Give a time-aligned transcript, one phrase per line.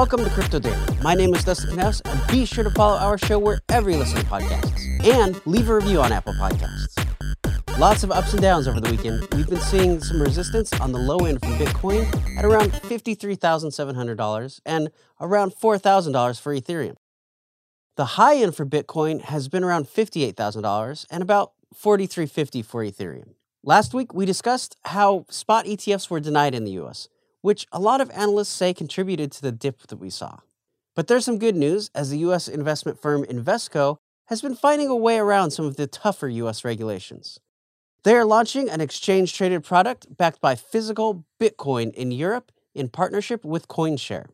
[0.00, 0.78] Welcome to Crypto Daily.
[1.02, 4.16] My name is Dustin Knaus, and be sure to follow our show wherever you listen
[4.16, 6.96] to podcasts and leave a review on Apple Podcasts.
[7.78, 9.28] Lots of ups and downs over the weekend.
[9.34, 12.06] We've been seeing some resistance on the low end from Bitcoin
[12.38, 14.90] at around $53,700 and
[15.20, 16.96] around $4,000 for Ethereum.
[17.96, 23.34] The high end for Bitcoin has been around $58,000 and about $43.50 for Ethereum.
[23.62, 27.10] Last week, we discussed how spot ETFs were denied in the US,
[27.42, 30.38] which a lot of analysts say contributed to the dip that we saw.
[30.94, 34.96] But there's some good news as the US investment firm Invesco has been finding a
[34.96, 37.40] way around some of the tougher US regulations.
[38.02, 43.44] They are launching an exchange traded product backed by physical Bitcoin in Europe in partnership
[43.44, 44.26] with CoinShare.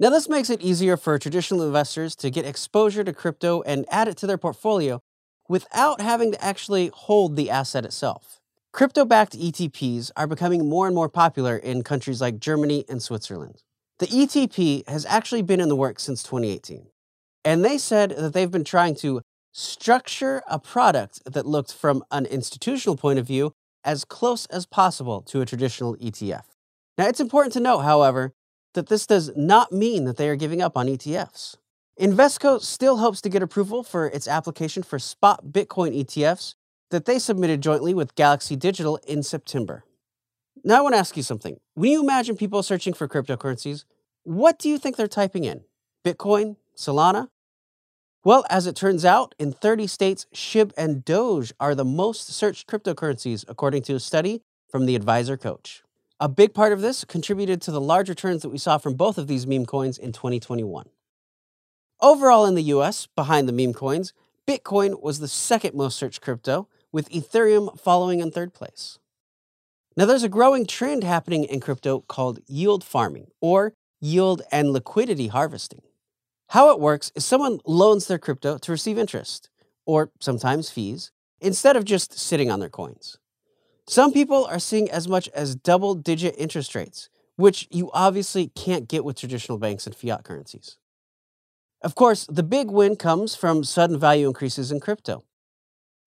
[0.00, 4.08] Now, this makes it easier for traditional investors to get exposure to crypto and add
[4.08, 5.00] it to their portfolio
[5.48, 8.40] without having to actually hold the asset itself.
[8.74, 13.62] Crypto backed ETPs are becoming more and more popular in countries like Germany and Switzerland.
[14.00, 16.88] The ETP has actually been in the works since 2018,
[17.44, 22.26] and they said that they've been trying to structure a product that looked from an
[22.26, 23.52] institutional point of view
[23.84, 26.42] as close as possible to a traditional ETF.
[26.98, 28.32] Now, it's important to note, however,
[28.72, 31.54] that this does not mean that they are giving up on ETFs.
[32.00, 36.56] Invesco still hopes to get approval for its application for spot Bitcoin ETFs
[36.94, 39.84] that they submitted jointly with Galaxy Digital in September.
[40.62, 41.58] Now, I want to ask you something.
[41.74, 43.84] When you imagine people searching for cryptocurrencies,
[44.22, 45.64] what do you think they're typing in?
[46.04, 46.54] Bitcoin?
[46.76, 47.30] Solana?
[48.22, 52.68] Well, as it turns out, in 30 states, SHIB and Doge are the most searched
[52.68, 55.82] cryptocurrencies, according to a study from the Advisor Coach.
[56.20, 59.18] A big part of this contributed to the large returns that we saw from both
[59.18, 60.88] of these meme coins in 2021.
[62.00, 64.12] Overall, in the US, behind the meme coins,
[64.46, 69.00] Bitcoin was the second most searched crypto, with Ethereum following in third place.
[69.96, 75.26] Now, there's a growing trend happening in crypto called yield farming or yield and liquidity
[75.26, 75.82] harvesting.
[76.50, 79.50] How it works is someone loans their crypto to receive interest,
[79.84, 81.10] or sometimes fees,
[81.40, 83.18] instead of just sitting on their coins.
[83.88, 88.88] Some people are seeing as much as double digit interest rates, which you obviously can't
[88.88, 90.78] get with traditional banks and fiat currencies.
[91.82, 95.24] Of course, the big win comes from sudden value increases in crypto.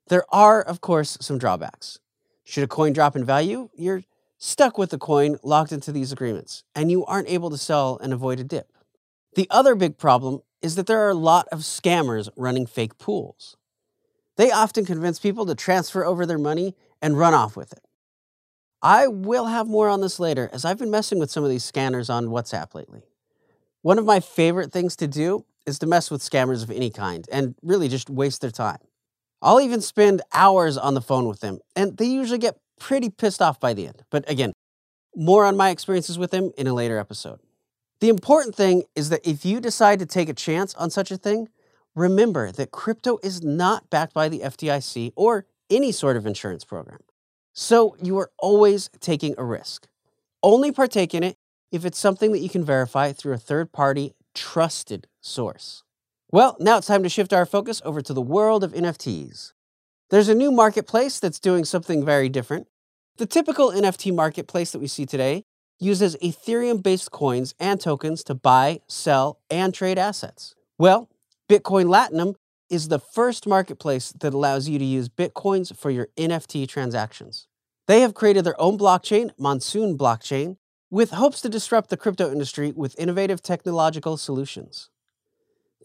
[0.10, 2.00] There are, of course, some drawbacks.
[2.44, 4.04] Should a coin drop in value, you're
[4.38, 8.14] stuck with the coin locked into these agreements, and you aren't able to sell and
[8.14, 8.72] avoid a dip.
[9.36, 13.58] The other big problem is that there are a lot of scammers running fake pools.
[14.38, 17.84] They often convince people to transfer over their money and run off with it.
[18.82, 21.64] I will have more on this later as I've been messing with some of these
[21.64, 23.04] scanners on WhatsApp lately.
[23.82, 27.28] One of my favorite things to do is to mess with scammers of any kind
[27.32, 28.80] and really just waste their time.
[29.42, 33.42] I'll even spend hours on the phone with them, and they usually get pretty pissed
[33.42, 34.04] off by the end.
[34.10, 34.54] But again,
[35.16, 37.40] more on my experiences with them in a later episode.
[38.00, 41.18] The important thing is that if you decide to take a chance on such a
[41.18, 41.50] thing,
[41.96, 47.00] remember that crypto is not backed by the FDIC or any sort of insurance program.
[47.54, 49.88] So you are always taking a risk.
[50.44, 51.38] Only partake in it
[51.72, 55.84] if it's something that you can verify through a third party trusted source.
[56.30, 59.54] Well, now it's time to shift our focus over to the world of NFTs.
[60.10, 62.68] There's a new marketplace that's doing something very different.
[63.16, 65.46] The typical NFT marketplace that we see today
[65.80, 70.54] uses Ethereum based coins and tokens to buy, sell, and trade assets.
[70.78, 71.10] Well,
[71.50, 72.36] Bitcoin Latinum
[72.70, 77.48] is the first marketplace that allows you to use Bitcoins for your NFT transactions.
[77.88, 80.58] They have created their own blockchain, Monsoon Blockchain,
[80.92, 84.90] with hopes to disrupt the crypto industry with innovative technological solutions.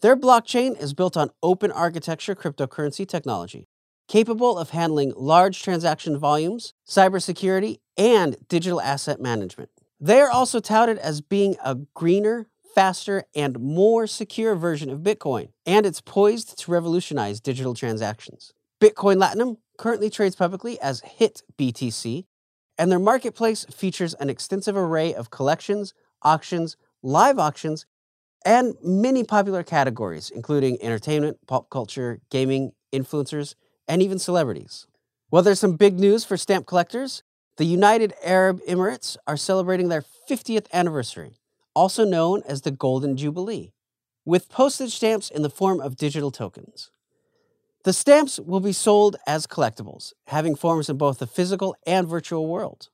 [0.03, 3.69] Their blockchain is built on open architecture cryptocurrency technology,
[4.09, 9.69] capable of handling large transaction volumes, cybersecurity, and digital asset management.
[10.01, 15.51] They are also touted as being a greener, faster, and more secure version of Bitcoin,
[15.65, 18.51] and it's poised to revolutionize digital transactions.
[18.81, 22.25] Bitcoin Latinum currently trades publicly as HIT BTC,
[22.77, 27.85] and their marketplace features an extensive array of collections, auctions, live auctions,
[28.45, 33.55] and many popular categories, including entertainment, pop culture, gaming, influencers,
[33.87, 34.87] and even celebrities.
[35.31, 37.23] Well, there's some big news for stamp collectors.
[37.57, 41.37] The United Arab Emirates are celebrating their 50th anniversary,
[41.73, 43.73] also known as the Golden Jubilee,
[44.25, 46.91] with postage stamps in the form of digital tokens.
[47.83, 52.47] The stamps will be sold as collectibles, having forms in both the physical and virtual
[52.47, 52.89] world.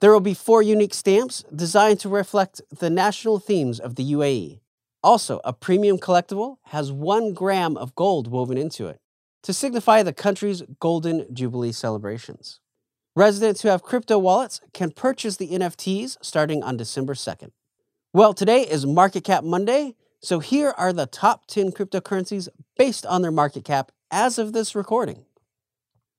[0.00, 4.60] There will be four unique stamps designed to reflect the national themes of the UAE.
[5.04, 9.00] Also, a premium collectible has one gram of gold woven into it
[9.42, 12.60] to signify the country's Golden Jubilee celebrations.
[13.14, 17.50] Residents who have crypto wallets can purchase the NFTs starting on December 2nd.
[18.14, 22.48] Well, today is Market Cap Monday, so here are the top 10 cryptocurrencies
[22.78, 25.26] based on their market cap as of this recording.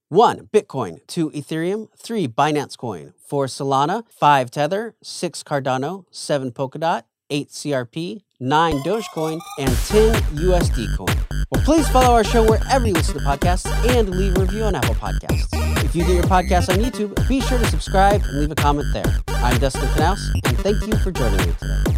[0.09, 0.49] 1.
[0.53, 1.31] Bitcoin, 2.
[1.31, 2.27] Ethereum, 3.
[2.27, 3.47] Binance Coin, 4.
[3.47, 4.51] Solana, 5.
[4.51, 5.41] Tether, 6.
[5.41, 6.51] Cardano, 7.
[6.51, 11.15] Polkadot, 8 XRP, 9 Dogecoin, and 10 USD Coin.
[11.51, 14.75] Well, please follow our show wherever you listen to podcasts and leave a review on
[14.75, 15.47] Apple Podcasts.
[15.83, 18.87] If you get your podcast on YouTube, be sure to subscribe and leave a comment
[18.93, 19.05] there.
[19.27, 21.94] I'm Dustin Knaus, and thank you for joining me today.